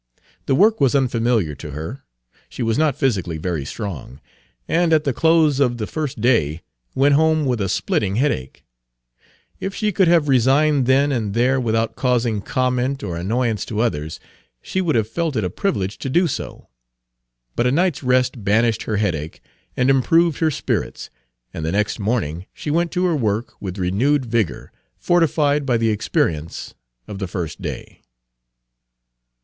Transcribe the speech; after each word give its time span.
The 0.47 0.55
work 0.55 0.81
was 0.81 0.95
unfamiliar 0.95 1.53
to 1.53 1.71
her. 1.73 2.01
She 2.49 2.63
was 2.63 2.75
not 2.75 2.97
physically 2.97 3.37
very 3.37 3.63
strong, 3.63 4.19
and 4.67 4.91
at 4.93 5.03
the 5.03 5.13
close 5.13 5.59
of 5.59 5.77
the 5.77 5.85
first 5.85 6.19
day 6.19 6.63
went 6.95 7.13
home 7.13 7.45
with 7.45 7.61
a 7.61 7.69
splitting 7.69 8.15
headache. 8.15 8.65
If 9.59 9.75
she 9.75 9.91
could 9.91 10.07
have 10.07 10.27
resigned 10.27 10.87
then 10.87 11.11
and 11.11 11.35
there 11.35 11.59
without 11.59 11.95
causing 11.95 12.41
comment 12.41 13.03
or 13.03 13.15
annoyance 13.15 13.63
to 13.65 13.79
others, 13.81 14.19
she 14.59 14.81
would 14.81 14.95
have 14.95 15.07
felt 15.07 15.35
it 15.35 15.43
a 15.43 15.51
privilege 15.51 15.99
to 15.99 16.09
do 16.09 16.25
so. 16.25 16.67
But 17.55 17.67
a 17.67 17.71
night's 17.71 18.01
rest 18.01 18.43
banished 18.43 18.81
her 18.85 18.97
headache 18.97 19.39
and 19.77 19.87
improved 19.87 20.39
her 20.39 20.49
spirits, 20.49 21.11
and 21.53 21.63
the 21.63 21.71
next 21.73 21.99
morning 21.99 22.47
she 22.55 22.71
went 22.71 22.89
to 22.93 23.05
her 23.05 23.15
work 23.15 23.53
with 23.59 23.77
renewed 23.77 24.25
vigor, 24.25 24.71
fortified 24.97 25.63
by 25.63 25.77
the 25.77 25.89
experience 25.91 26.73
of 27.07 27.19
the 27.19 27.27
first 27.27 27.61
day. 27.61 28.01